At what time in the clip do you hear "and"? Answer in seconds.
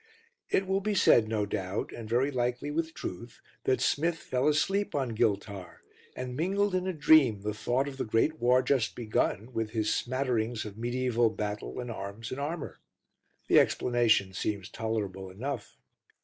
1.91-2.09, 6.15-6.35, 11.79-11.91, 12.31-12.39